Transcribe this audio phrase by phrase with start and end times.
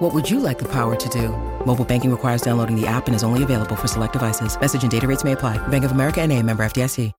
[0.00, 1.28] What would you like the power to do?
[1.66, 4.58] Mobile banking requires downloading the app and is only available for select devices.
[4.58, 5.58] Message and data rates may apply.
[5.68, 7.12] Bank of America and a member FDIC.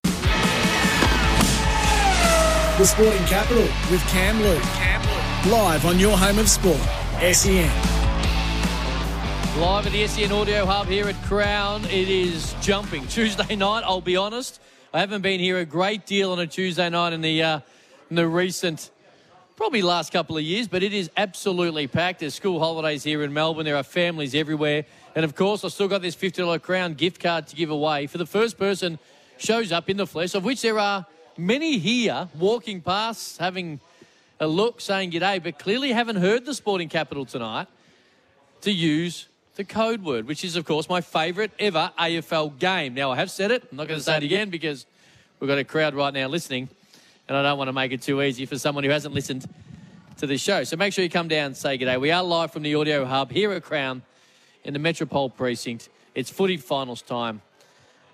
[2.80, 4.64] The Sporting Capital with Cam Luke.
[4.64, 5.54] Cam Luke.
[5.54, 6.82] Live on your home of sport,
[7.20, 7.70] SEN.
[9.60, 11.86] Live at the SEN Audio Hub here at Crown.
[11.86, 13.06] It is jumping.
[13.06, 14.60] Tuesday night, I'll be honest.
[14.92, 17.60] I haven't been here a great deal on a Tuesday night in the, uh,
[18.10, 18.90] in the recent,
[19.62, 22.22] probably last couple of years, but it is absolutely packed.
[22.22, 23.64] There's school holidays here in Melbourne.
[23.64, 24.86] There are families everywhere.
[25.14, 28.18] And of course, I've still got this $50 Crown gift card to give away for
[28.18, 28.98] the first person
[29.38, 31.06] shows up in the flesh, of which there are
[31.38, 33.80] many here walking past, having
[34.40, 37.68] a look, saying g'day, but clearly haven't heard the sporting capital tonight
[38.62, 42.96] to use the code word, which is, of course, my favourite ever AFL game.
[42.96, 43.68] Now, I have said it.
[43.70, 44.88] I'm not going to say it again because
[45.40, 46.68] we've got a crowd right now listening,
[47.28, 49.48] and I don't want to make it too easy for someone who hasn't listened
[50.18, 50.64] to this show.
[50.64, 52.00] So make sure you come down and say g'day.
[52.00, 54.02] We are live from the Audio Hub here at Crown
[54.64, 55.90] in the Metropole Precinct.
[56.14, 57.42] It's footy finals time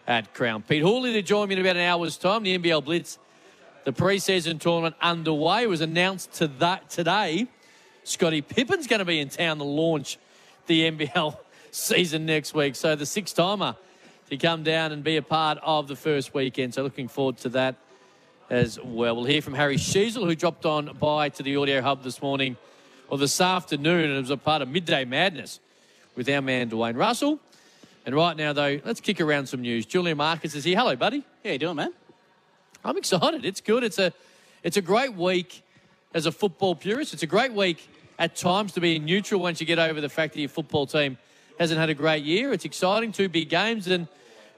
[0.08, 0.61] at Crown.
[0.61, 2.44] Pete Hawley to join me in about an hour's time.
[2.44, 3.17] The NBL Blitz,
[3.83, 5.64] the preseason tournament underway.
[5.64, 7.47] It was announced to that today.
[8.03, 10.17] Scotty Pippen's going to be in town to launch
[10.67, 11.38] the NBL
[11.71, 12.75] season next week.
[12.75, 13.75] So the six timer
[14.30, 16.73] to come down and be a part of the first weekend.
[16.73, 17.75] So looking forward to that
[18.50, 19.16] as well.
[19.16, 22.56] We'll hear from Harry Sheezel, who dropped on by to the Audio Hub this morning
[23.09, 25.59] or this afternoon, and it was a part of Midday Madness
[26.16, 27.39] with our man Dwayne Russell.
[28.06, 29.86] And right now, though, let's kick around some news.
[29.86, 30.78] Julian Marcus is here.
[30.78, 31.26] Hello, buddy.
[31.44, 31.94] How you doing, man?
[32.86, 33.44] I'm excited.
[33.44, 33.84] It's good.
[33.84, 34.14] It's a,
[34.64, 35.64] it's a great week
[36.14, 37.14] as a football purist.
[37.14, 40.33] It's a great week at times to be neutral once you get over the fact
[40.33, 41.17] that your football team
[41.60, 42.54] hasn't had a great year.
[42.54, 43.11] It's exciting.
[43.11, 44.08] Two big games and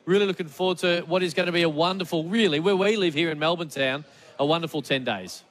[0.10, 3.14] really looking forward to what is going to be a wonderful, really, where we live
[3.14, 4.04] here in Melbourne town,
[4.40, 5.44] a wonderful 10 days.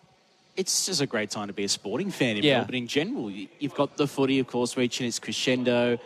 [0.57, 2.59] It's just a great time to be a sporting fan in Yeah.
[2.59, 3.31] Melbourne in general.
[3.31, 5.99] You- You've got the footy, of course, reaching its crescendo.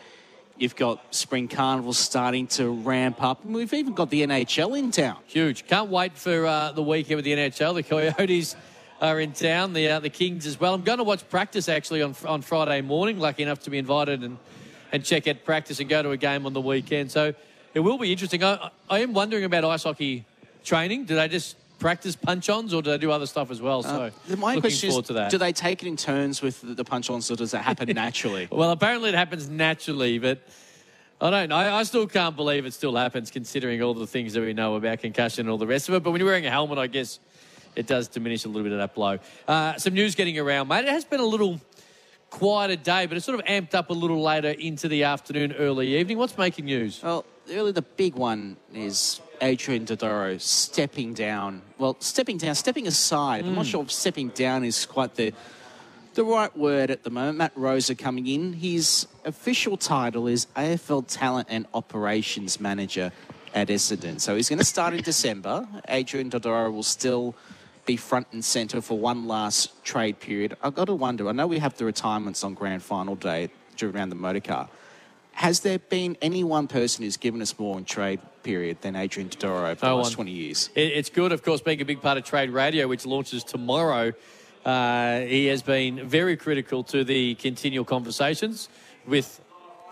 [0.59, 3.43] You've got spring carnival starting to ramp up.
[3.43, 5.17] And we've even got the NHL in town.
[5.27, 5.67] Huge.
[5.67, 7.75] Can't wait for uh, the weekend with the NHL.
[7.75, 8.55] The Coyotes
[9.01, 10.75] are in town, the uh, the Kings as well.
[10.75, 13.19] I'm going to watch practice actually on on Friday morning.
[13.19, 14.37] Lucky enough to be invited and
[14.93, 17.11] and check out practice and go to a game on the weekend.
[17.11, 17.33] So
[17.75, 18.43] it will be interesting.
[18.45, 20.25] I, I am wondering about ice hockey
[20.65, 21.05] training.
[21.05, 23.83] Do they just practice punch-ons or do they do other stuff as well?
[23.83, 25.31] So Uh, my question is, to that.
[25.31, 28.47] do they take it in turns with the, punch-ons or does that happen naturally?
[28.51, 30.39] Well, apparently it happens naturally, but
[31.21, 31.57] I don't know.
[31.57, 35.01] I still can't believe it still happens considering all the things that we know about
[35.01, 36.03] concussion and all the rest of it.
[36.03, 37.19] But when you're wearing a helmet, I guess
[37.75, 39.19] it does diminish a little bit of that blow.
[39.49, 40.85] Uh, some news getting around, mate.
[40.85, 41.61] It has been a little
[42.31, 45.97] quieter day, but it's sort of amped up a little later into the afternoon, early
[45.99, 46.19] evening.
[46.19, 47.01] What's making news?
[47.03, 51.63] Well, really, the big one is Adrian Dodoro stepping down.
[51.79, 53.45] Well, stepping down, stepping aside.
[53.45, 53.71] I'm not hmm.
[53.71, 55.33] sure if stepping down is quite the
[56.15, 57.39] the right word at the moment.
[57.39, 58.53] Matt Rosa coming in.
[58.53, 63.13] His official title is AFL Talent and Operations Manager
[63.55, 64.21] at Essendon.
[64.21, 65.67] So he's going to start in December.
[65.89, 67.35] Adrian Dodoro will still
[67.87, 70.57] be front and centre for one last trade period.
[70.63, 71.29] I've got to wonder.
[71.29, 73.51] I know we have the retirements on grand final day
[73.83, 74.69] around the motor car.
[75.33, 79.29] Has there been any one person who's given us more in trade period than Adrian
[79.29, 80.27] Dodoro over the last one.
[80.27, 80.71] 20 years?
[80.75, 84.13] It's good, of course, being a big part of Trade Radio, which launches tomorrow.
[84.65, 88.69] Uh, he has been very critical to the continual conversations
[89.07, 89.41] with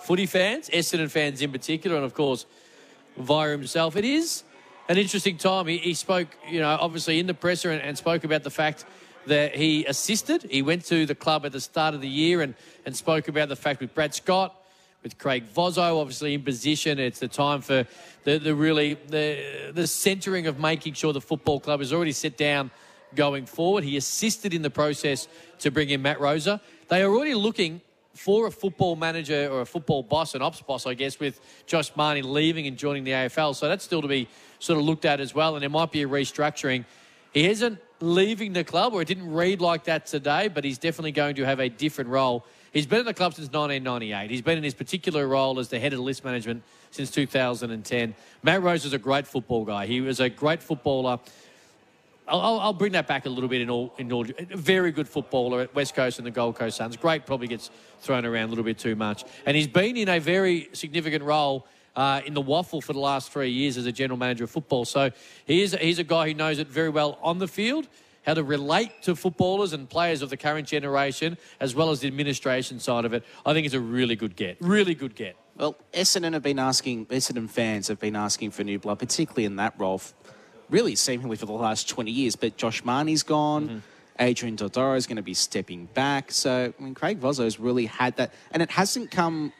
[0.00, 2.46] footy fans, Essendon fans in particular, and of course
[3.16, 3.96] via himself.
[3.96, 4.44] It is
[4.88, 5.66] an interesting time.
[5.66, 8.84] He, he spoke, you know, obviously in the presser and, and spoke about the fact
[9.26, 10.42] that he assisted.
[10.50, 12.54] He went to the club at the start of the year and,
[12.86, 14.54] and spoke about the fact with Brad Scott,
[15.02, 16.98] with Craig Vozzo, obviously in position.
[16.98, 17.86] It's the time for
[18.24, 22.36] the, the really the the centering of making sure the football club is already set
[22.36, 22.70] down
[23.14, 23.84] going forward.
[23.84, 25.28] He assisted in the process
[25.60, 26.60] to bring in Matt Rosa.
[26.88, 27.80] They are already looking
[28.14, 31.90] for a football manager or a football boss, an ops boss, I guess, with Josh
[31.96, 33.54] Mahoney leaving and joining the AFL.
[33.54, 35.54] So that's still to be sort of looked at as well.
[35.54, 36.84] And there might be a restructuring.
[37.32, 41.12] He isn't leaving the club, or it didn't read like that today, but he's definitely
[41.12, 42.44] going to have a different role.
[42.72, 44.30] He's been in the club since 1998.
[44.30, 48.14] He's been in his particular role as the head of list management since 2010.
[48.42, 49.86] Matt Rose is a great football guy.
[49.86, 51.18] He was a great footballer.
[52.28, 54.24] I'll, I'll- bring that back a little bit in all, in all.
[54.50, 56.96] Very good footballer at West Coast and the Gold Coast Suns.
[56.96, 57.70] Great, probably gets
[58.00, 59.24] thrown around a little bit too much.
[59.46, 63.32] And he's been in a very significant role uh, in the WAFL for the last
[63.32, 64.84] three years as a general manager of football.
[64.84, 65.10] So
[65.44, 67.88] he is, he's a guy who knows it very well on the field,
[68.22, 72.06] how to relate to footballers and players of the current generation, as well as the
[72.06, 73.24] administration side of it.
[73.44, 74.56] I think it's a really good get.
[74.60, 75.36] Really good get.
[75.56, 79.56] Well, Essendon have been asking, Essendon fans have been asking for new blood, particularly in
[79.56, 80.00] that role,
[80.70, 82.36] really seemingly for the last 20 years.
[82.36, 83.68] But Josh Mahoney's gone.
[83.68, 83.78] Mm-hmm.
[84.20, 86.30] Adrian Dodoro is going to be stepping back.
[86.30, 88.32] So, I mean, Craig Vozzo's really had that.
[88.52, 89.52] And it hasn't come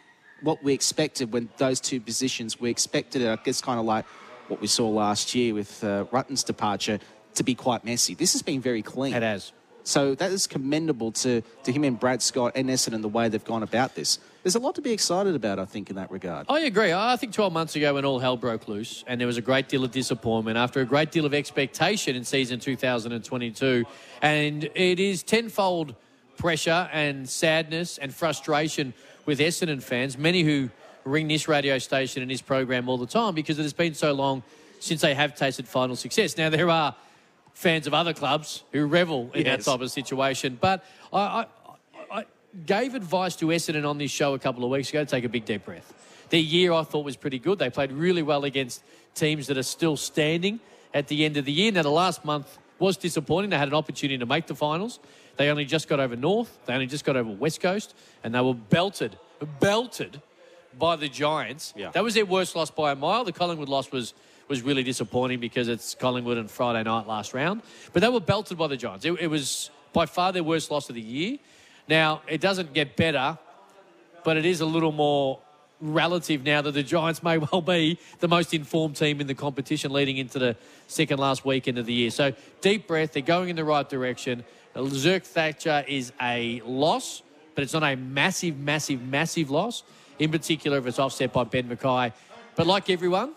[0.42, 4.04] what we expected when those two positions, we expected it, I guess, kind of like
[4.48, 6.98] what we saw last year with uh, Rutten's departure,
[7.34, 8.14] to be quite messy.
[8.14, 9.14] This has been very clean.
[9.14, 9.52] It has.
[9.84, 13.44] So that is commendable to, to him and Brad Scott and Essendon the way they've
[13.44, 14.18] gone about this.
[14.42, 16.46] There's a lot to be excited about, I think, in that regard.
[16.48, 16.92] I agree.
[16.92, 19.68] I think 12 months ago when all hell broke loose and there was a great
[19.68, 23.84] deal of disappointment after a great deal of expectation in season 2022,
[24.22, 25.94] and it is tenfold
[26.36, 28.94] pressure and sadness and frustration
[29.30, 30.68] with Essendon fans, many who
[31.04, 34.12] ring this radio station and this program all the time because it has been so
[34.12, 34.42] long
[34.80, 36.36] since they have tasted final success.
[36.36, 36.96] Now, there are
[37.54, 39.64] fans of other clubs who revel in yes.
[39.64, 41.46] that type of situation, but I, I,
[42.10, 42.24] I
[42.66, 45.28] gave advice to Essendon on this show a couple of weeks ago to take a
[45.28, 46.26] big deep breath.
[46.30, 47.60] Their year I thought was pretty good.
[47.60, 48.82] They played really well against
[49.14, 50.58] teams that are still standing
[50.92, 51.70] at the end of the year.
[51.70, 53.50] Now, the last month was disappointing.
[53.50, 54.98] They had an opportunity to make the finals.
[55.40, 56.58] They only just got over North.
[56.66, 59.18] They only just got over West Coast, and they were belted,
[59.58, 60.20] belted
[60.78, 61.72] by the Giants.
[61.74, 61.88] Yeah.
[61.92, 63.24] That was their worst loss by a mile.
[63.24, 64.12] The Collingwood loss was
[64.48, 67.62] was really disappointing because it's Collingwood and Friday night last round.
[67.94, 69.06] But they were belted by the Giants.
[69.06, 71.38] It, it was by far their worst loss of the year.
[71.88, 73.38] Now it doesn't get better,
[74.24, 75.38] but it is a little more
[75.80, 79.90] relative now that the Giants may well be the most informed team in the competition
[79.90, 80.54] leading into the
[80.86, 82.10] second last weekend of the year.
[82.10, 83.14] So deep breath.
[83.14, 84.44] They're going in the right direction.
[84.74, 87.22] Zerk Thatcher is a loss,
[87.54, 89.82] but it's not a massive, massive, massive loss,
[90.18, 92.12] in particular if it's offset by Ben McKay.
[92.54, 93.32] But like everyone,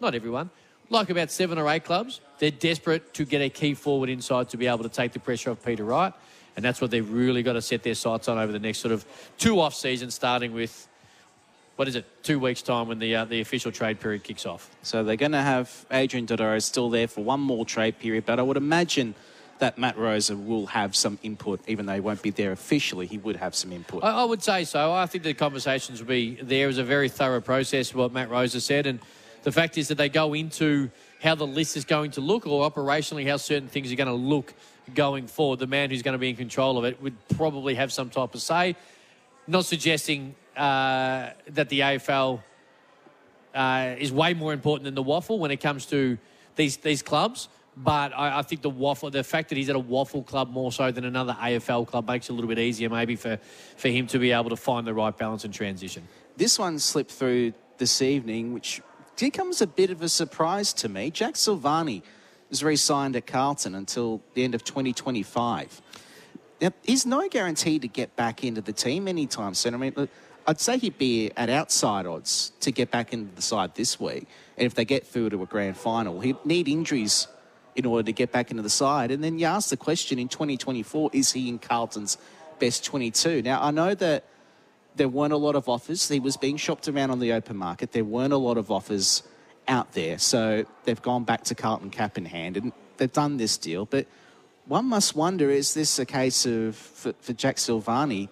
[0.00, 0.50] not everyone,
[0.90, 4.56] like about seven or eight clubs, they're desperate to get a key forward inside to
[4.56, 6.12] be able to take the pressure off Peter Wright.
[6.56, 8.92] And that's what they've really got to set their sights on over the next sort
[8.92, 9.04] of
[9.38, 10.88] two off seasons, starting with
[11.76, 14.70] what is it, two weeks' time when the uh, the official trade period kicks off.
[14.82, 18.38] So they're going to have Adrian Dodoro still there for one more trade period, but
[18.38, 19.16] I would imagine
[19.64, 23.06] that Matt Rosa will have some input, even though he won't be there officially.
[23.06, 24.04] He would have some input.
[24.04, 24.92] I, I would say so.
[24.92, 26.68] I think the conversations will be there.
[26.68, 27.94] Is a very thorough process.
[27.94, 29.00] What Matt Rosa said, and
[29.42, 30.90] the fact is that they go into
[31.22, 34.12] how the list is going to look, or operationally how certain things are going to
[34.12, 34.52] look
[34.94, 35.60] going forward.
[35.60, 38.34] The man who's going to be in control of it would probably have some type
[38.34, 38.76] of say.
[39.46, 42.42] Not suggesting uh, that the AFL
[43.54, 46.18] uh, is way more important than the WAFL when it comes to
[46.54, 47.48] these these clubs.
[47.76, 50.70] But I, I, think the WAFL, the fact that he's at a WAFL club more
[50.70, 53.38] so than another AFL club makes it a little bit easier maybe for,
[53.76, 56.06] for him to be able to find the right balance and transition.
[56.36, 58.80] This one slipped through this evening, which
[59.16, 61.10] did come as a bit of a surprise to me.
[61.10, 62.02] Jack Silvagni
[62.50, 65.82] is re-signed at Carlton until the end of 2025.
[66.60, 69.74] Now, he's no guarantee to get back into the team anytime soon.
[69.74, 70.08] I mean,
[70.46, 74.28] I'd say he'd be at outside odds to get back into the side this week.
[74.56, 77.26] And if they get through to a grand final, he'd need injuries
[77.76, 79.10] in order to get back into the side.
[79.10, 82.18] And then you ask the question in 2024 is he in Carlton's
[82.58, 83.42] best 22?
[83.42, 84.24] Now, I know that
[84.96, 86.08] there weren't a lot of offers.
[86.08, 87.92] He was being shopped around on the open market.
[87.92, 89.22] There weren't a lot of offers
[89.66, 90.18] out there.
[90.18, 93.86] So they've gone back to Carlton cap in hand and they've done this deal.
[93.86, 94.06] But
[94.66, 98.28] one must wonder is this a case of, for, for Jack Silvagni,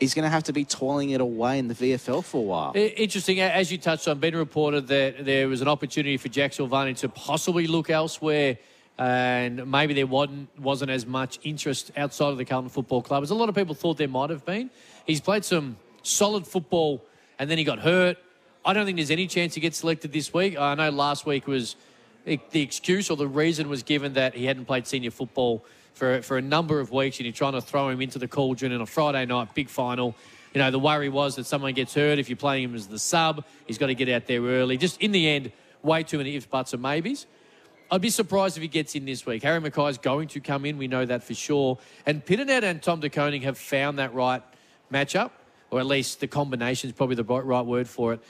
[0.00, 2.72] he's going to have to be toiling it away in the VFL for a while.
[2.74, 3.40] Interesting.
[3.40, 7.08] As you touched on, been reported that there was an opportunity for Jack Silvagni to
[7.08, 8.58] possibly look elsewhere.
[8.96, 13.30] And maybe there wasn't, wasn't as much interest outside of the Carlton Football Club as
[13.30, 14.70] a lot of people thought there might have been.
[15.04, 17.04] He's played some solid football
[17.38, 18.18] and then he got hurt.
[18.64, 20.56] I don't think there's any chance he gets selected this week.
[20.56, 21.74] I know last week was
[22.24, 26.36] the excuse or the reason was given that he hadn't played senior football for, for
[26.36, 28.86] a number of weeks and you're trying to throw him into the cauldron in a
[28.86, 30.14] Friday night big final.
[30.52, 32.18] You know, the worry was that someone gets hurt.
[32.18, 34.76] If you're playing him as the sub, he's got to get out there early.
[34.76, 35.50] Just in the end,
[35.82, 37.26] way too many ifs, buts, and maybes.
[37.90, 39.42] I'd be surprised if he gets in this week.
[39.42, 40.78] Harry McKay is going to come in.
[40.78, 41.78] We know that for sure.
[42.06, 44.42] And Pittonet and Tom De Koning have found that right
[44.92, 45.30] matchup,
[45.70, 48.20] or at least the combination is probably the right word for it.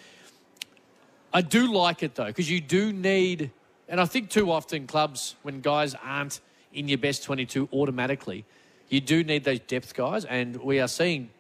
[1.33, 3.51] I do like it though, because you do need,
[3.89, 6.41] and I think too often clubs, when guys aren't
[6.75, 8.45] in your best 22 automatically.
[8.89, 11.31] You do need those depth guys, and we are seeing,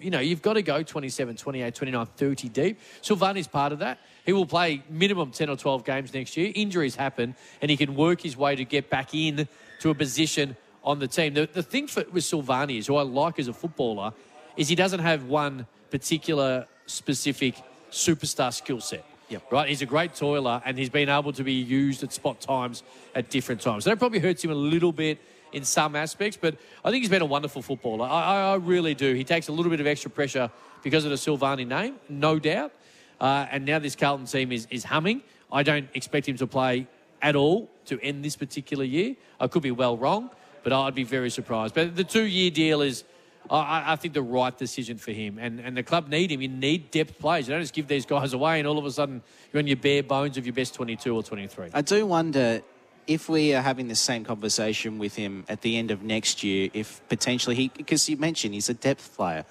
[0.00, 2.78] you know, you've got to go 27, 28, 29, 30 deep.
[3.02, 3.98] Silvagni's part of that.
[4.26, 6.52] He will play minimum 10 or 12 games next year.
[6.54, 9.48] Injuries happen, and he can work his way to get back in
[9.80, 11.34] to a position on the team.
[11.34, 14.12] The, the thing for, with Silvagni is, who I like as a footballer,
[14.56, 17.54] is he doesn't have one particular specific
[17.90, 19.04] superstar skill set.
[19.30, 19.52] Yep.
[19.52, 19.68] Right?
[19.68, 22.82] He's a great toiler and he's been able to be used at spot times
[23.14, 23.84] at different times.
[23.84, 25.18] So that probably hurts him a little bit
[25.52, 28.06] in some aspects, but I think he's been a wonderful footballer.
[28.06, 29.14] I, I, really do.
[29.14, 30.50] He takes a little bit of extra pressure
[30.82, 32.72] because of the Silvagni name, no doubt.
[33.20, 35.22] Uh, and now this Carlton team is, is humming.
[35.52, 36.86] I don't expect him to play
[37.22, 39.16] at all to end this particular year.
[39.40, 40.30] I could be well wrong,
[40.62, 41.74] but I'd be very surprised.
[41.74, 43.04] But the two year deal is,
[43.48, 45.38] I, I think, the right decision for him.
[45.38, 46.40] And, and the club need him.
[46.42, 47.48] You need depth players.
[47.48, 49.76] You don't just give these guys away and all of a sudden you're on your
[49.76, 51.70] bare bones of your best 22 or 23.
[51.72, 52.62] I do wonder
[53.06, 56.70] if we are having the same conversation with him at the end of next year,
[56.72, 59.44] if potentially he, because you mentioned he's a depth player.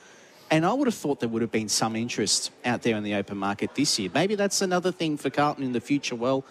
[0.52, 3.16] And I would have thought there would have been some interest out there in the
[3.16, 4.10] open market this year.
[4.14, 6.16] Maybe that's another thing for Carlton in the future.
[6.16, 6.46] Well,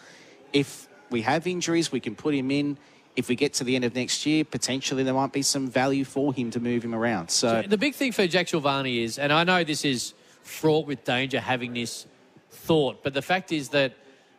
[0.52, 2.78] if we have injuries, we can put him in.
[3.18, 6.04] If we get to the end of next year, potentially there might be some value
[6.04, 7.32] for him to move him around.
[7.32, 11.02] So, the big thing for Jack Silvagni is, and I know this is fraught with
[11.02, 12.06] danger having this
[12.50, 13.94] thought, but the fact is that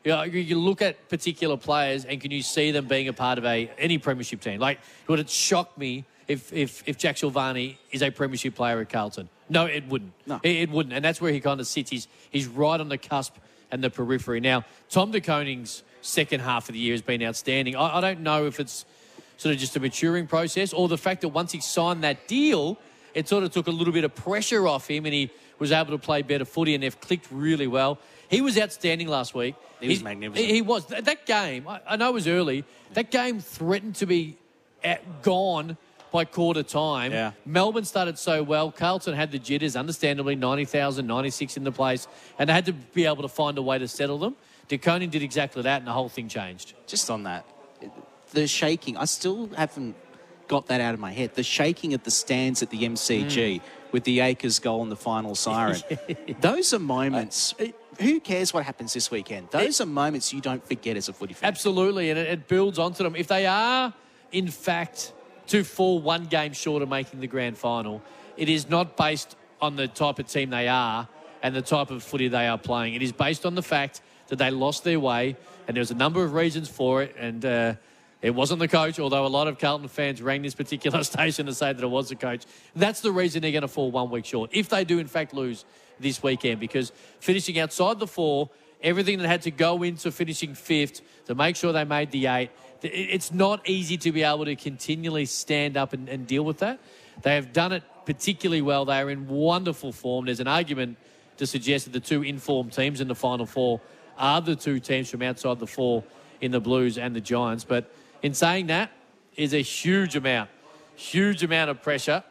[0.06, 3.38] you, know, you look at particular players and can you see them being a part
[3.38, 4.62] of a any premiership team?
[4.62, 8.90] Like, would it shock me if, if, if Jack Silvagni is a premiership player at
[8.90, 9.28] Carlton?
[9.50, 10.14] No, it wouldn't.
[10.26, 10.40] No.
[10.42, 10.94] It, it wouldn't.
[10.94, 11.90] And that's where he kind of sits.
[11.90, 13.36] He's, he's right on the cusp
[13.72, 14.40] and the periphery.
[14.40, 17.75] Now, Tom De Koning's second half of the year has been outstanding.
[17.75, 18.86] I, I don't know if it's
[19.38, 22.77] sort of just a maturing process or the fact that once he signed that deal,
[23.13, 25.29] it sort of took a little bit of pressure off him and he
[25.60, 28.00] was able to play better footy and they've clicked really well.
[28.29, 29.56] He was outstanding last week.
[29.79, 30.48] He was He's- magnificent.
[30.48, 30.86] He, he was.
[30.88, 32.63] That, that game, I, I know it was early,
[32.94, 34.38] that game threatened to be
[34.84, 35.77] at, gone
[36.12, 37.12] by quarter time.
[37.12, 37.32] Yeah.
[37.46, 38.72] Melbourne started so well.
[38.72, 43.06] Carlton had the jitters, understandably, 90,000, 96 in the place, and they had to be
[43.06, 44.36] able to find a way to settle them.
[44.70, 46.76] De Koning did exactly that, and the whole thing changed.
[46.88, 47.44] just on that,
[48.32, 49.96] the shaking, I still haven't
[50.48, 51.34] got that out of my head.
[51.34, 53.62] The shaking at the stands at the MCG mm.
[53.92, 55.82] with the Acres goal and the final siren.
[56.40, 57.56] Those are moments.
[57.60, 57.68] Uh,
[58.00, 59.50] who cares what happens this weekend?
[59.50, 61.48] Those are moments you don't forget as a footy fan.
[61.48, 63.16] Absolutely, and it, it builds onto them.
[63.16, 63.92] If they are,
[64.32, 65.14] in fact,
[65.48, 68.04] to fall one game short of making the grand final,
[68.38, 71.08] it is not based on the type of team they are
[71.42, 72.94] and the type of footy they are playing.
[72.94, 75.36] It is based on the fact that they lost their way,
[75.68, 77.16] and there was a number of reasons for it.
[77.18, 77.74] And uh,
[78.22, 81.54] it wasn't the coach, although a lot of Carlton fans rang this particular station to
[81.54, 82.44] say that it was the coach.
[82.76, 85.34] That's the reason they're going to fall one week short, if they do in fact
[85.34, 85.66] lose
[86.00, 88.50] this weekend, because finishing outside the four,
[88.82, 92.52] everything that had to go into finishing fifth to make sure they made the eight,
[92.82, 96.80] it's not easy to be able to continually stand up and, and deal with that.
[97.22, 98.86] They have done it particularly well.
[98.86, 100.26] They are in wonderful form.
[100.26, 100.98] There's an argument
[101.38, 103.82] to suggest that the two informed teams in the final four
[104.20, 106.04] are the two teams from outside the four
[106.42, 107.64] in the Blues and the Giants.
[107.64, 108.92] But in saying that,
[109.36, 110.50] is a huge amount,
[110.96, 112.24] huge amount of pressure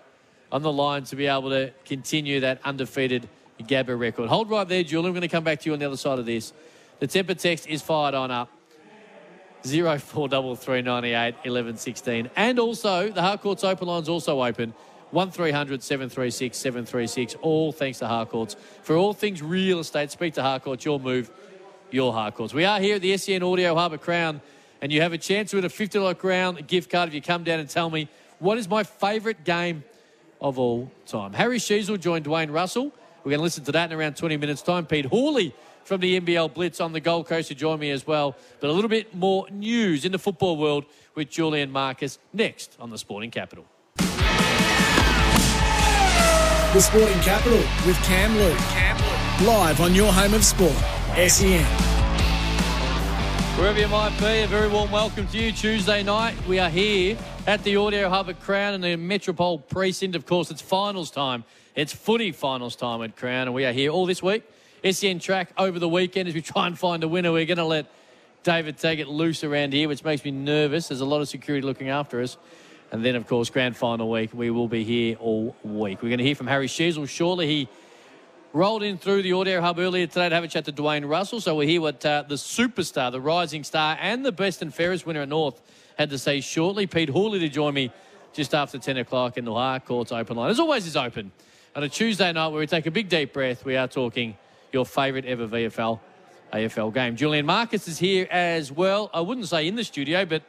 [0.52, 3.28] on the line to be able to continue that undefeated
[3.60, 4.28] Gabba record.
[4.28, 5.06] Hold right there, Julian.
[5.06, 6.52] I'm going to come back to you on the other side of this.
[7.00, 8.50] The temper text is fired on up.
[9.64, 12.30] 043398 1116.
[12.36, 14.72] And also, the Harcourts open line's also open.
[15.10, 17.36] 1300 736 736.
[17.40, 18.56] All thanks to Harcourts.
[18.82, 20.84] For all things real estate, speak to Harcourts.
[20.84, 21.30] Your move,
[21.90, 22.54] your Harcourts.
[22.54, 24.40] We are here at the SEN Audio Harbour Crown,
[24.80, 27.44] and you have a chance to win a $50 Crown gift card if you come
[27.44, 29.84] down and tell me what is my favourite game
[30.40, 31.32] of all time.
[31.32, 32.92] Harry Sheezel joined Dwayne Russell.
[33.24, 34.86] We're going to listen to that in around 20 minutes' time.
[34.86, 35.54] Pete Hawley
[35.84, 38.36] from the NBL Blitz on the Gold Coast to join me as well.
[38.60, 42.90] But a little bit more news in the football world with Julian Marcus next on
[42.90, 43.64] the Sporting Capital.
[46.74, 49.46] The Sporting Capital with Cam Luke.
[49.46, 50.97] Live on your home of sport.
[51.26, 51.64] SEN.
[53.58, 55.50] Wherever you might be, a very warm welcome to you.
[55.50, 60.14] Tuesday night, we are here at the Audio Hub at Crown in the Metropole Precinct.
[60.14, 61.42] Of course, it's finals time.
[61.74, 64.44] It's footy finals time at Crown, and we are here all this week.
[64.88, 67.32] SEN track over the weekend as we try and find a winner.
[67.32, 67.86] We're going to let
[68.44, 70.86] David take it loose around here, which makes me nervous.
[70.86, 72.36] There's a lot of security looking after us.
[72.92, 76.00] And then, of course, grand final week, we will be here all week.
[76.00, 77.48] We're going to hear from Harry Sheezel shortly.
[77.48, 77.68] He
[78.52, 81.40] rolled in through the audio hub earlier today to have a chat to Dwayne Russell.
[81.40, 85.06] So we'll hear what uh, the superstar, the rising star, and the best and fairest
[85.06, 85.60] winner at North
[85.98, 86.86] had to say shortly.
[86.86, 87.92] Pete Hawley to join me
[88.32, 90.50] just after 10 o'clock in the High Harcourts open line.
[90.50, 91.32] As always, is open.
[91.76, 94.36] On a Tuesday night where we take a big deep breath, we are talking
[94.72, 96.00] your favourite ever VFL
[96.52, 97.16] AFL game.
[97.16, 99.10] Julian Marcus is here as well.
[99.12, 100.42] I wouldn't say in the studio, but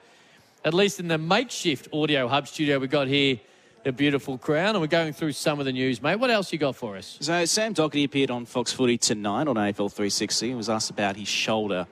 [0.63, 3.39] at least in the makeshift audio hub studio we got here,
[3.83, 6.17] the beautiful crown, and we're going through some of the news, mate.
[6.17, 7.17] What else you got for us?
[7.21, 11.15] So Sam Doherty appeared on Fox Footy tonight on AFL 360 and was asked about
[11.15, 11.87] his shoulder,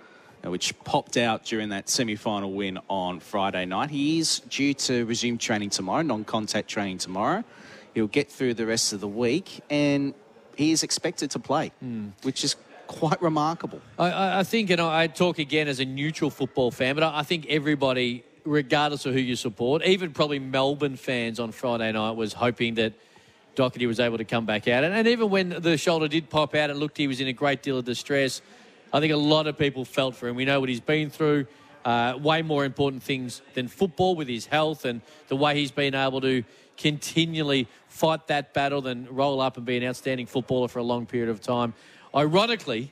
[0.46, 3.90] uh, which popped out during that semi-final win on Friday night.
[3.90, 7.44] He is due to resume training tomorrow, non-contact training tomorrow.
[7.94, 10.14] He'll get through the rest of the week, and
[10.56, 11.72] he is expected to play,
[12.24, 12.56] which is
[12.88, 13.82] quite remarkable.
[13.98, 17.46] I, I think, and I talk again as a neutral football fan, but I think
[17.48, 22.76] everybody, regardless of who you support, even probably Melbourne fans on Friday night, was hoping
[22.76, 22.94] that
[23.56, 24.84] Doherty was able to come back out.
[24.84, 27.34] And, and even when the shoulder did pop out, it looked he was in a
[27.34, 28.42] great deal of distress.
[28.94, 30.36] I think a lot of people felt for him.
[30.36, 31.48] We know what he's been through.
[31.84, 35.96] Uh, way more important things than football with his health and the way he's been
[35.96, 36.44] able to
[36.76, 41.06] continually fight that battle than roll up and be an outstanding footballer for a long
[41.06, 41.74] period of time.
[42.14, 42.92] Ironically,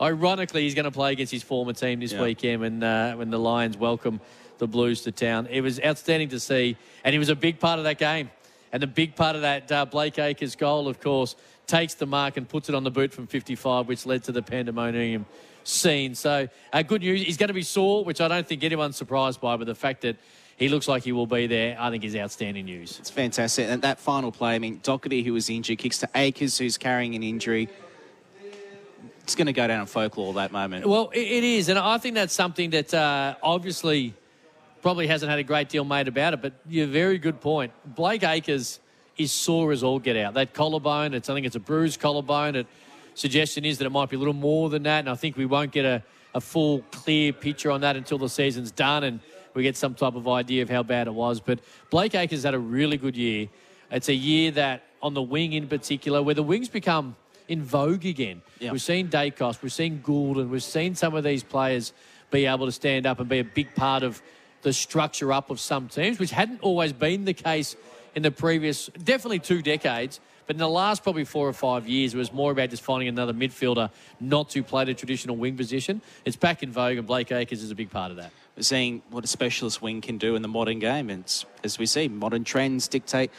[0.00, 2.22] ironically, he's going to play against his former team this Yeah.
[2.22, 4.20] weekend when uh, when the Lions welcome
[4.60, 5.48] the Blues to town.
[5.50, 8.30] It was outstanding to see, and he was a big part of that game.
[8.72, 11.34] And the big part of that uh, Blake Acres goal, of course,
[11.66, 14.42] takes the mark and puts it on the boot from 55, which led to the
[14.42, 15.26] pandemonium
[15.64, 16.14] scene.
[16.14, 17.22] So, uh, good news.
[17.22, 20.02] He's going to be sore, which I don't think anyone's surprised by, but the fact
[20.02, 20.16] that
[20.56, 22.98] he looks like he will be there, I think is outstanding news.
[23.00, 23.66] It's fantastic.
[23.68, 27.14] And that final play, I mean, Doherty, who was injured, kicks to Acres, who's carrying
[27.14, 27.68] an injury.
[29.22, 30.86] It's going to go down in folklore, that moment.
[30.86, 34.14] Well, it, it is, and I think that's something that uh, obviously
[34.82, 36.42] probably hasn't had a great deal made about it.
[36.42, 37.72] But you're a very good point.
[37.84, 38.80] Blake Acres
[39.16, 40.34] is sore as all get out.
[40.34, 42.56] That collarbone, it's I think it's a bruised collarbone.
[42.56, 42.66] It
[43.14, 45.46] suggestion is that it might be a little more than that, and I think we
[45.46, 46.02] won't get a,
[46.34, 49.20] a full clear picture on that until the season's done and
[49.54, 51.40] we get some type of idea of how bad it was.
[51.40, 51.58] But
[51.90, 53.48] Blake Acres had a really good year.
[53.90, 57.16] It's a year that on the wing in particular, where the wings become
[57.48, 58.42] in vogue again.
[58.60, 58.70] Yeah.
[58.70, 61.92] We've seen Daicos, we've seen Gulden, we've seen some of these players
[62.30, 64.22] be able to stand up and be a big part of
[64.62, 67.76] the structure up of some teams, which hadn't always been the case
[68.14, 70.20] in the previous, definitely two decades.
[70.46, 73.06] But in the last probably four or five years, it was more about just finding
[73.08, 73.88] another midfielder
[74.18, 76.02] not to play the traditional wing position.
[76.24, 78.32] It's back in vogue, and Blake Acres is a big part of that.
[78.56, 81.08] We're seeing what a specialist wing can do in the modern game.
[81.08, 81.24] And
[81.62, 83.30] as we see, modern trends dictate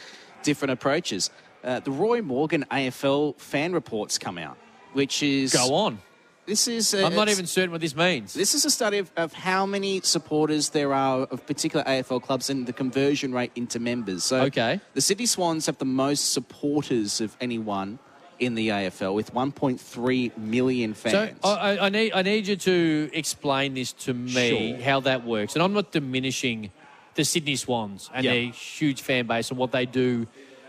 [0.42, 1.30] different approaches.
[1.62, 4.56] Uh, the Roy Morgan AFL fan reports come out,
[4.94, 5.52] which is.
[5.52, 5.98] Go on.
[6.46, 6.92] This is.
[6.92, 8.34] I'm not even certain what this means.
[8.34, 12.50] This is a study of, of how many supporters there are of particular AFL clubs
[12.50, 14.24] and the conversion rate into members.
[14.24, 14.80] So, Okay.
[14.94, 18.00] the Sydney Swans have the most supporters of anyone
[18.40, 21.38] in the AFL with 1.3 million So fans.
[21.44, 24.82] I, I- I need I need you to explain this to me Sure.
[24.84, 26.72] how that works, and I'm not diminishing
[27.14, 30.26] the Sydney Swans and their huge fan base and what they do,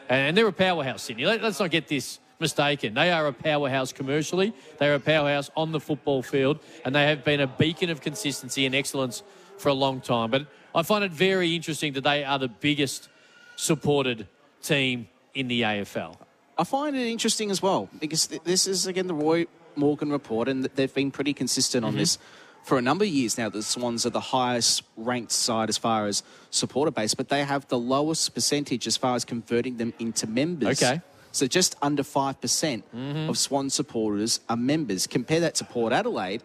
[0.08, 1.02] and they're a powerhouse.
[1.04, 1.26] Sydney.
[1.26, 2.94] Let, us not get this mistaken.
[2.94, 4.54] They are a powerhouse commercially.
[4.80, 8.02] They are a powerhouse on the football field, and they have been a beacon of
[8.02, 9.24] consistency and excellence
[9.58, 10.30] for a long time.
[10.30, 13.10] But I find it very interesting that they are the biggest
[13.56, 14.28] supported
[14.62, 16.18] team in the AFL.
[16.58, 20.48] I find it interesting as well because th- this is again the Roy Morgan report,
[20.48, 21.94] and th- they've been pretty consistent Mm-hmm.
[21.96, 22.18] on this
[22.64, 23.50] for a number of years now.
[23.50, 27.68] The Swans are the highest ranked side as far as supporter base, but they have
[27.68, 30.82] the lowest percentage as far as converting them into members.
[30.84, 31.02] Okay.
[31.34, 31.46] Mm-hmm.
[31.46, 35.08] So just under five percent of Swan supporters are members.
[35.08, 36.44] Compare that to Port Adelaide,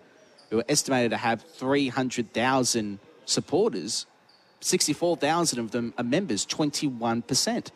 [0.51, 4.07] who are estimated to have three hundred thousand supporters.
[4.61, 7.71] 64,000 of them are members, 21%.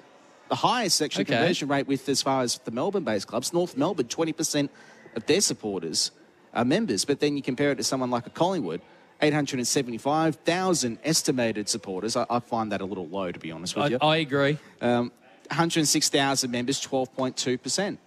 [0.48, 1.36] The highest actually Okay.
[1.36, 4.68] conversion rate with as far as the Melbourne-based clubs, North Melbourne, 20%
[5.14, 6.10] of their supporters
[6.52, 7.04] are members.
[7.04, 8.80] But then you compare it to someone like a Collingwood,
[9.22, 12.16] 875,000 estimated supporters.
[12.16, 13.98] I, I find that a little low, to be honest with I, you.
[14.00, 14.58] I agree.
[14.80, 15.12] Um,
[15.50, 17.98] 106,000 members, 12.2%.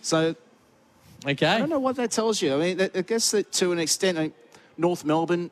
[0.00, 0.34] So
[1.24, 1.46] Okay.
[1.46, 2.54] I don't know what that tells you.
[2.54, 4.32] I mean, I guess that to an extent, I-
[4.76, 5.50] North Melbourne,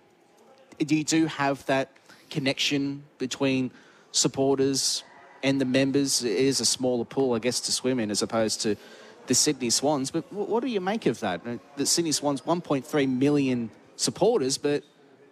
[0.79, 1.92] you do have that
[2.29, 3.70] connection between
[4.12, 5.05] supporters
[5.42, 6.24] and the members.
[6.24, 8.76] It is a smaller pool, I guess, to swim in as opposed to
[9.26, 10.11] the Sydney Swans.
[10.11, 11.40] But what do you make of that?
[11.76, 14.83] The Sydney Swans, 1.3 million supporters, but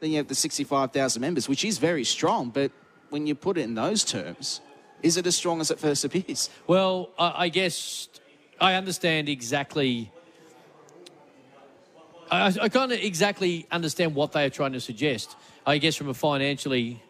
[0.00, 2.50] then you have the 65,000 members, which is very strong.
[2.50, 2.70] But
[3.10, 4.60] when you put it in those terms,
[5.02, 6.50] is it as strong as it first appears?
[6.66, 8.08] Well, I, I guess
[8.60, 10.10] I understand exactly.
[12.30, 15.36] I, I kind of exactly understand what they are trying to suggest.
[15.66, 17.02] I guess from a financially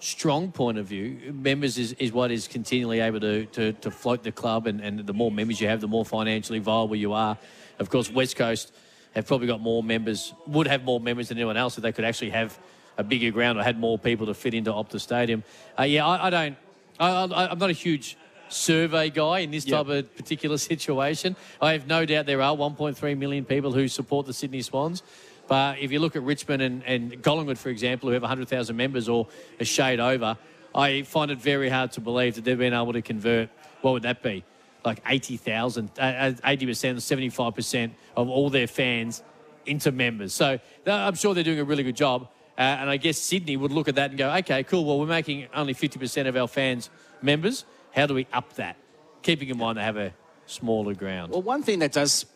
[0.00, 4.22] strong point of view, members is, is what is continually able to, to, to float
[4.22, 7.36] the club, and, and the more members you have, the more financially viable you are.
[7.78, 8.72] Of course, West Coast
[9.14, 12.04] have probably got more members, would have more members than anyone else if they could
[12.04, 12.58] actually have
[12.96, 15.42] a bigger ground or had more people to fit into Optus Stadium.
[15.78, 16.56] Uh, yeah, I, I don't.
[16.98, 18.16] I, I, I'm not a huge
[18.48, 19.78] survey guy in this Yeah.
[19.78, 21.36] type of particular situation.
[21.60, 25.02] I have no doubt there are 1.3 million people who support the Sydney Swans.
[25.46, 29.08] But if you look at Richmond and, and Collingwood, for example, who have 100,000 members
[29.08, 30.36] or a shade over,
[30.74, 33.48] I find it very hard to believe that they've been able to convert,
[33.80, 34.44] what would that be?
[34.84, 39.22] Like 80,000, uh, uh, 80%, 75% of all their fans
[39.64, 40.34] into members.
[40.34, 42.28] So uh, I'm sure they're doing a really good job.
[42.58, 44.84] Uh, and I guess Sydney would look at that and go, okay, cool.
[44.84, 46.90] Well, we're making only 50% of our fans
[47.22, 47.64] members.
[47.94, 48.76] How do we up that?
[49.22, 50.12] Keeping in mind they have a
[50.46, 51.30] smaller ground.
[51.30, 52.26] Well, one thing that does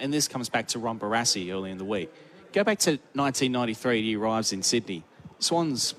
[0.00, 2.12] and this comes back to Ron Barassi early in the week.
[2.52, 5.02] Go back to 1993, he arrives in Sydney.
[5.38, 5.94] Swans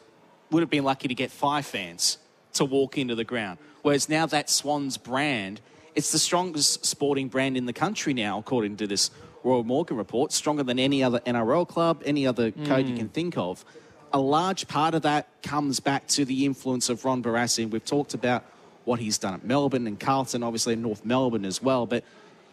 [0.51, 2.17] would have been lucky to get five fans
[2.53, 3.59] to walk into the ground.
[3.81, 5.59] Whereas now that Swans brand,
[5.93, 9.11] it's the strongest sporting brand in the country now, according to this
[9.45, 13.13] Roy Morgan report, stronger than any other NRL club, any other code you can hmm.
[13.13, 13.63] think of.
[14.11, 17.63] A large part of that comes back to the influence of Ron Barassi.
[17.63, 18.43] And we've talked about
[18.85, 21.85] what he's done at Melbourne and Carlton, obviously in North Melbourne as well.
[21.85, 22.03] But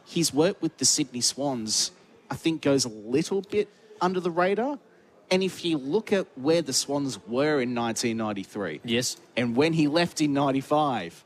[0.04, 1.92] his work with the Sydney Swans,
[2.30, 3.68] I think, goes a little bit
[4.00, 4.78] under the radar.
[5.30, 9.16] And if you look at where the Swans were in 1993, Yes.
[9.34, 11.24] and when he left in 95,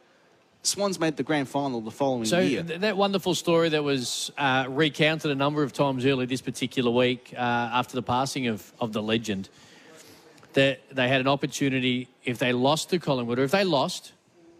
[0.67, 2.63] Swans made the grand final the following So year.
[2.63, 6.91] th- that wonderful story that was uh, recounted a number of times earlier this particular
[6.91, 9.49] week uh, after the passing of, of the legend,
[10.55, 14.13] that they had an opportunity if they lost to Collingwood, or if they lost,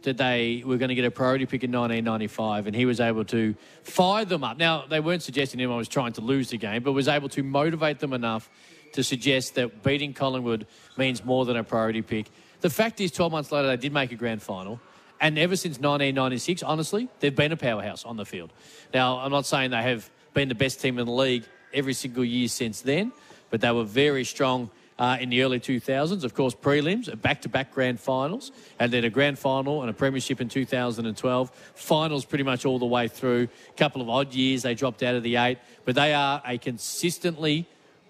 [0.03, 3.25] that they were going to get a priority pick in 1995, and he was able
[3.25, 4.57] to fire them up.
[4.57, 7.43] Now they weren't suggesting anyone was trying to lose the game, but was able to
[7.43, 8.49] motivate them enough
[8.93, 10.67] to suggest that beating Collingwood
[10.97, 12.27] means more than a priority pick.
[12.61, 14.81] The fact is, 12 months later, they did make a grand final.
[15.21, 18.53] And ever since 1996, honestly, they've been a powerhouse on the field.
[18.93, 22.25] Now, I'm not saying they have been the best team in the league every single
[22.25, 23.13] year since then,
[23.51, 26.25] but they were very strong uh, in the early 2000s.
[26.25, 29.93] Of course, prelims, back to back grand finals, and then a grand final and a
[29.93, 31.51] premiership in 2012.
[31.75, 33.49] Finals pretty much all the way through.
[33.69, 36.59] A couple of odd years, they dropped out of the eight, but they are a
[36.59, 37.67] consistently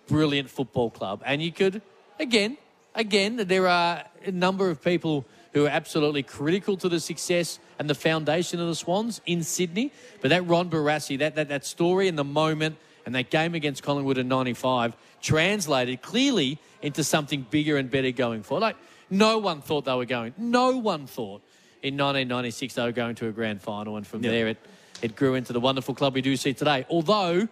[0.07, 1.23] brilliant football club.
[1.25, 1.83] And you could,
[2.19, 2.57] again,
[2.95, 7.88] again, there are a number of people who are absolutely critical to the success and
[7.88, 9.90] the foundation of the Swans in Sydney.
[10.21, 13.83] But that Ron Barassi, that, that, that story and the moment and that game against
[13.83, 18.61] Collingwood in 95 translated clearly into something bigger and better going forward.
[18.61, 18.77] Like,
[19.09, 21.40] no one thought they were going, no one thought
[21.83, 23.97] in 1996 they were going to a grand final.
[23.97, 24.31] And from Yep.
[24.31, 24.59] there, it,
[25.01, 26.85] it grew into the wonderful club we do see today.
[26.90, 27.49] Although,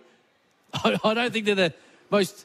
[0.75, 1.75] I, I don't think they're the
[2.11, 2.45] most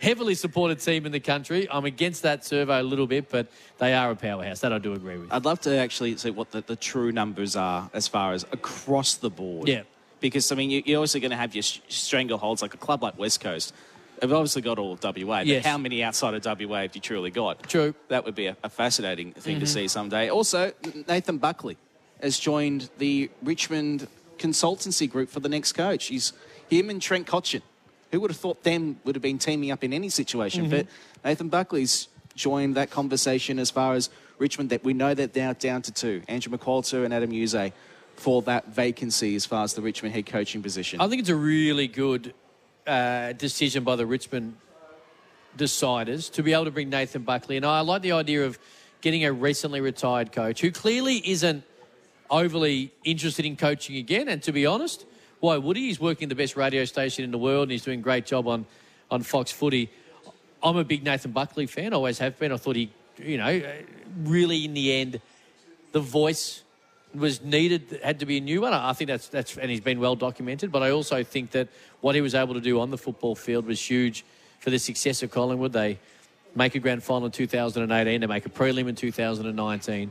[0.00, 1.68] heavily supported team in the country.
[1.70, 4.60] I'm against that survey a little bit, but they are a powerhouse.
[4.60, 5.32] That I do agree with.
[5.32, 9.16] I'd love to actually see what the, the true numbers are as far as across
[9.16, 9.68] the board.
[9.68, 9.82] Yeah.
[10.20, 13.02] Because, I mean, you, you're also going to have your sh- strangleholds, like a club
[13.02, 13.74] like West Coast.
[14.20, 15.64] They've obviously got all of WA, but Yes.
[15.64, 17.62] how many outside of WA have you truly got?
[17.68, 17.94] True.
[18.08, 19.72] That would be a, a fascinating thing to mm-hmm.
[19.72, 20.28] see someday.
[20.28, 20.72] Also,
[21.08, 21.78] Nathan Buckley
[22.22, 24.08] has joined the Richmond
[24.38, 26.06] consultancy group for the next coach.
[26.06, 26.34] He's
[26.68, 27.62] him and Trent Cotchin.
[28.10, 30.68] Who would have thought them would have been teaming up in any situation?
[30.68, 30.86] But
[31.24, 34.70] Nathan Buckley's joined that conversation as far as Richmond.
[34.70, 37.72] That we know that they're down to two: Andrew McQualter and Adam Yze
[38.16, 41.00] for that vacancy as far as the Richmond head coaching position.
[41.00, 42.34] I think it's a really good
[42.86, 44.56] uh, decision by the Richmond
[45.56, 47.56] deciders to be able to bring Nathan Buckley.
[47.56, 48.58] And I like the idea of
[49.00, 51.64] getting a recently retired coach who clearly isn't
[52.30, 54.28] overly interested in coaching again.
[54.28, 55.06] And to be honest,
[55.40, 55.86] why would he?
[55.86, 58.46] He's working the best radio station in the world and he's doing a great job
[58.46, 58.66] on,
[59.10, 59.90] on Fox Footy.
[60.62, 62.52] I'm a big Nathan Buckley fan, always have been.
[62.52, 63.62] I thought he, you know,
[64.24, 65.20] really in the end,
[65.92, 66.62] the voice
[67.14, 68.72] was needed, had to be a new one.
[68.72, 70.70] I think that's, that's and he's been well documented.
[70.70, 71.68] But I also think that
[72.02, 74.24] what he was able to do on the football field was huge
[74.60, 75.72] for the success of Collingwood.
[75.72, 75.98] They
[76.54, 80.10] make a grand final in 2018, they make a prelim in 2019.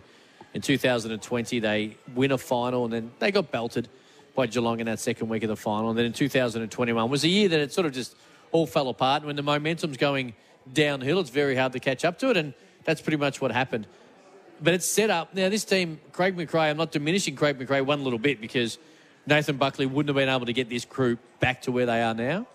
[0.52, 3.88] In 2020, they win a final, and then they got belted
[4.39, 5.89] by Geelong in that second week of the final.
[5.89, 8.15] And then in 2021 was a year that it sort of just
[8.54, 9.23] all fell apart.
[9.23, 10.34] And when the momentum's going
[10.71, 12.54] downhill, it's very hard to catch up to it, and
[12.86, 13.86] that's pretty much what happened.
[14.62, 15.34] But it's set up.
[15.34, 18.78] Now, this team, Craig McRae, I'm not diminishing Craig McRae one little bit because
[19.28, 22.13] Nathan Buckley wouldn't have been able to get this crew back to where they are
[22.13, 22.47] now.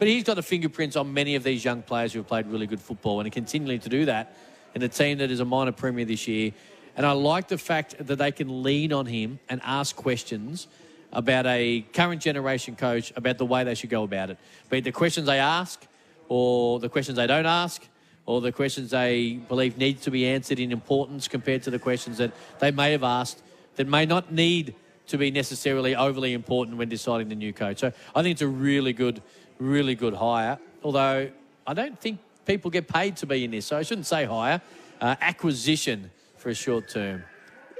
[0.00, 2.66] But he's got the fingerprints on many of these young players who have played really
[2.66, 4.36] good football and are continuing to do that
[4.74, 6.50] in a team that is a minor premier this year.
[6.96, 10.66] And I like the fact that they can lean on him and ask questions
[11.12, 14.38] about a current generation coach about the way they should go about it.
[14.70, 15.86] Be it the questions they ask
[16.28, 17.82] or the questions they don't ask
[18.26, 22.18] or the questions they believe need to be answered in importance compared to the questions
[22.18, 23.42] that they may have asked
[23.76, 24.74] that may not need
[25.06, 27.78] to be necessarily overly important when deciding the new coach.
[27.78, 29.22] So I think it's a really good,
[29.58, 30.58] really good hire.
[30.82, 31.30] Although
[31.66, 34.60] I don't think people get paid to be in this, so I shouldn't say hire.
[35.00, 37.22] Uh, acquisition for a short term.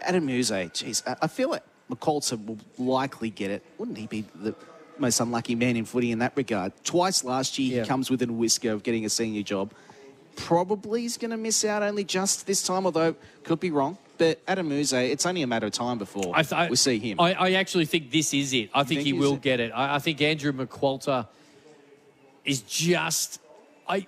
[0.01, 3.63] Adam Yze, geez, I feel like McQualter will likely get it.
[3.79, 4.55] Wouldn't he be the
[4.99, 6.73] most unlucky man in footy in that regard?
[6.85, 7.83] Twice last year, Yeah.
[7.83, 9.73] he comes within a whisker of getting a senior job.
[10.37, 13.99] Probably he's going to miss out only just this time, although could be wrong.
[14.19, 17.21] But Adam Yze, it's only a matter of time before I, th- we see him.
[17.21, 18.71] I, I actually think this is it.
[18.75, 19.43] I think, think he will it?
[19.43, 19.71] get it.
[19.73, 21.27] I, I think Andrew McQualter
[22.45, 23.41] is just.
[23.89, 24.07] I,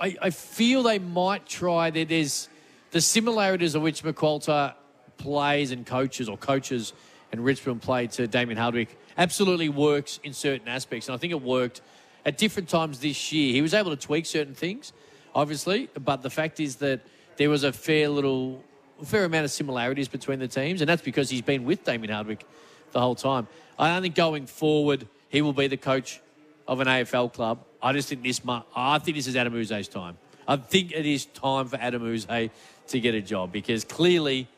[0.00, 1.90] I, I feel they might try.
[1.90, 2.48] That there's
[2.90, 4.74] the similarities of which McQualter
[5.22, 6.92] plays and coaches, or coaches
[7.30, 11.08] and Richmond play to Damien Hardwick absolutely works in certain aspects.
[11.08, 11.80] And I think it worked
[12.26, 13.52] at different times this year.
[13.52, 14.92] He was able to tweak certain things,
[15.34, 17.00] obviously, but the fact is that
[17.36, 18.62] there was a fair little,
[19.04, 22.44] fair amount of similarities between the teams, and that's because he's been with Damien Hardwick
[22.92, 23.46] the whole time.
[23.78, 26.20] I think going forward he will be the coach
[26.68, 27.64] of an AFL club.
[27.82, 28.40] I just think this.
[28.76, 30.18] I think this is Adam Yzer's time.
[30.46, 32.50] I think it is time for Adam Yzer
[32.88, 34.48] to get a job because clearly,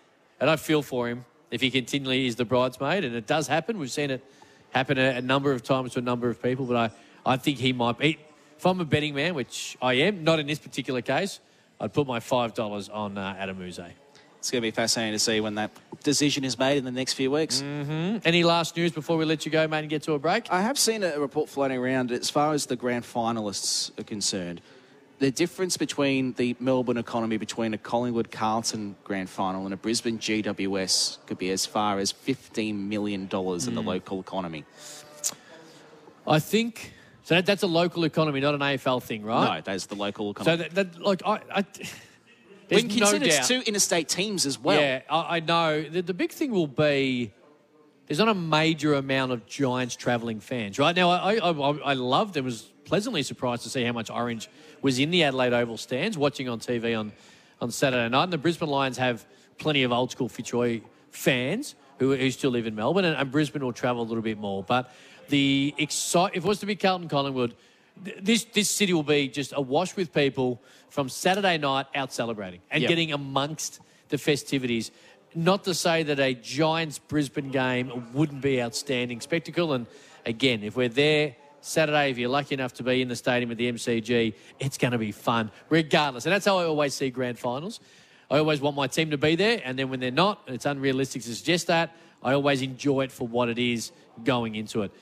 [0.41, 3.79] and I feel for him if he continually is the bridesmaid, and it does happen.
[3.79, 4.25] We've seen it
[4.71, 6.91] happen a, a number of times to a number of people, but I,
[7.25, 8.19] I think he might be.
[8.59, 11.41] If I'm a betting man, which I am, not in this particular case,
[11.81, 13.91] I'd put my $5 on uh, Adam Yzer.
[14.39, 15.71] It's going to be fascinating to see when that
[16.03, 17.63] decision is made in the next few weeks.
[17.63, 18.19] Mm-hmm.
[18.27, 20.51] Any last news before we let you go, mate, and get to a break?
[20.51, 24.61] I have seen a report floating around as far as the grand finalists are concerned.
[25.21, 30.19] The difference between the Melbourne economy between a Collingwood Carlton grand final and a Brisbane
[30.19, 33.69] GWS could be as far as $15 million mm.
[33.69, 33.87] in the mm.
[33.87, 34.65] local economy.
[36.27, 37.37] I think so.
[37.37, 39.57] That, that's a local economy, not an AFL thing, right?
[39.57, 40.65] No, that's the local economy.
[40.65, 41.65] So that, that like I, I
[42.69, 44.81] when considered no two interstate teams as well.
[44.81, 45.83] Yeah, I, I know.
[45.83, 47.33] The, the, big thing will be
[48.07, 50.79] there's not a major amount of Giants travelling fans.
[50.79, 54.49] Right now, I, I, I loved and was pleasantly surprised to see how much Orange
[54.83, 57.13] was in the Adelaide Oval stands watching on TV on,
[57.61, 58.25] on Saturday night.
[58.25, 59.25] And the Brisbane Lions have
[59.59, 63.65] plenty of old school Fitzroy fans who, who still live in Melbourne, and, and Brisbane
[63.65, 64.63] will travel a little bit more.
[64.63, 64.93] But
[65.29, 67.55] the excite if it was to be Carlton Collingwood,
[67.97, 72.83] this this city will be just awash with people from Saturday night out celebrating and
[72.83, 72.89] yep.
[72.89, 74.91] getting amongst the festivities.
[75.35, 79.73] Not to say that a Giants Brisbane game wouldn't be outstanding spectacle.
[79.73, 79.87] And
[80.25, 83.57] again, if we're there Saturday, if you're lucky enough to be in the stadium at
[83.57, 86.27] the MCG, it's going to be fun, regardless.
[86.27, 87.81] And that's how I always see grand finals.
[88.31, 91.23] I always want my team to be there, and then when they're not, it's unrealistic
[91.23, 91.95] to suggest that.
[92.23, 93.93] I always enjoy it for what it is
[94.25, 94.93] going into it.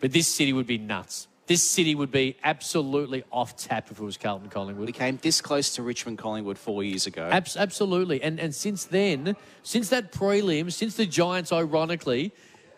[0.00, 4.04] But this city would be nuts this city would be absolutely off tap if it
[4.04, 4.86] was Carlton Collingwood.
[4.86, 7.28] We came this close to Richmond Collingwood four years ago.
[7.28, 8.22] Abs- absolutely.
[8.22, 9.34] And, and since then,
[9.64, 12.30] since that prelim, since the Giants, ironically,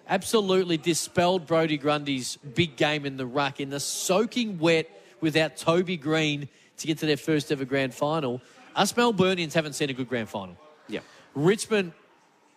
[0.08, 4.88] absolutely dispelled Brodie Grundy's big game in the ruck in the soaking wet
[5.20, 8.40] without Toby Greene to get to their first ever grand final.
[8.74, 10.56] Us Melburnians haven't seen a good grand final.
[10.88, 11.00] Yeah.
[11.34, 11.92] Richmond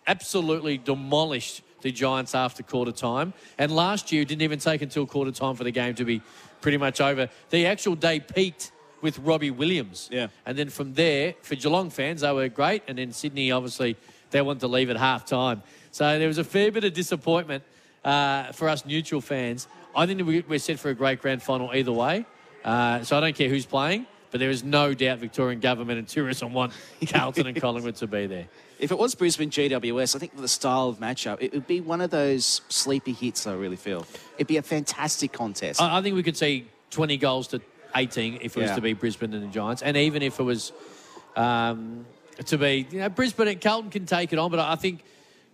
[0.06, 3.32] absolutely demolished the Giants after quarter time.
[3.58, 6.20] And last year, it didn't even take until quarter time for the game to be
[6.60, 7.30] pretty much over.
[7.50, 8.72] The actual day peaked
[9.02, 10.08] with Robbie Williams.
[10.10, 10.26] Yeah.
[10.44, 12.82] And then from there, for Geelong fans, they were great.
[12.88, 13.96] And then Sydney, obviously,
[14.32, 15.62] they wanted to leave at half time.
[15.92, 17.62] So there was a fair bit of disappointment
[18.04, 19.68] uh, for us neutral fans.
[19.94, 22.26] I think we're set for a great grand final either way.
[22.64, 26.08] Uh, so I don't care who's playing, but there is no doubt Victorian government and
[26.08, 26.72] tourism want
[27.06, 28.48] Carlton and Collingwood to be there.
[28.78, 31.80] If it was Brisbane GWS, I think with the style of matchup, it would be
[31.80, 34.06] one of those sleepy hits, I really feel.
[34.36, 35.80] It'd be a fantastic contest.
[35.80, 37.60] I, I think we could see 20 goals to
[37.94, 39.82] 18 if it was to be Brisbane and the Giants.
[39.82, 40.72] And even if it was
[41.36, 42.04] um,
[42.44, 45.02] to be, you know, Brisbane and Carlton can take it on, but I think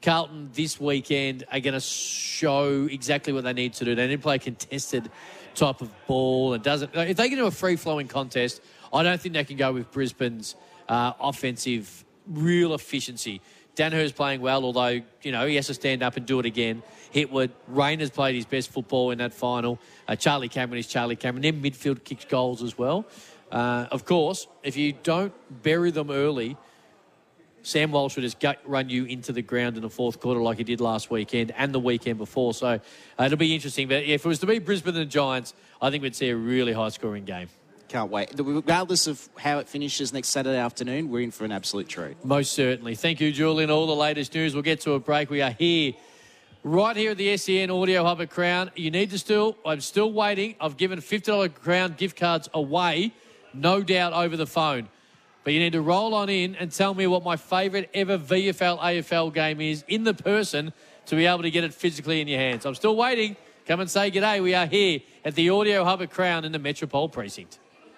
[0.03, 3.95] Carlton this weekend are going to show exactly what they need to do.
[3.95, 5.11] They need to play a contested
[5.55, 6.55] type of ball.
[6.55, 8.61] And doesn't if they can do a free flowing contest,
[8.93, 10.57] I don't think they can go with Brisbane's
[10.89, 13.41] uh, offensive real efficiency.
[13.75, 16.83] Daniher's playing well, although, you know, he has to stand up and do it again.
[17.15, 19.79] Hipwood, Rayner's played his best football in that final.
[20.07, 21.43] Uh, Charlie Cameron is Charlie Cameron.
[21.43, 23.07] Then midfield kicks goals as well.
[23.51, 25.33] Uh, of course, if you don't
[25.63, 26.57] bury them early,
[27.63, 30.59] Sam Walsh would just gut run you into the ground in the fourth quarter like
[30.59, 32.55] he did last weekend and the weekend before.
[32.55, 33.89] So uh, it'll be interesting.
[33.89, 36.37] But if it was to be Brisbane and the Giants, I think we'd see a
[36.37, 37.49] really high scoring game.
[37.93, 38.31] Can't wait.
[38.39, 42.17] Regardless of how it finishes next Saturday afternoon, we're in for an absolute treat.
[42.25, 42.95] Most certainly.
[42.95, 43.71] Thank you, Julian.
[43.71, 44.55] All the latest news.
[44.55, 45.29] We'll get to a break.
[45.29, 45.93] We are here,
[46.65, 48.71] right here at the SEN Audio Hub at Crown.
[48.77, 50.55] You need to still, I'm still waiting.
[50.59, 53.13] I've given $50 Crown gift cards away,
[53.53, 54.89] no doubt over the phone.
[55.45, 58.81] But you need to roll on in and tell me what my favourite ever VFL
[58.81, 60.73] AFL game is in the person
[61.05, 62.65] to be able to get it physically in your hands.
[62.65, 63.37] I'm still waiting.
[63.67, 64.43] Come and say g'day.
[64.43, 67.59] We are here at the Audio Hub at Crown in the Metropole Precinct.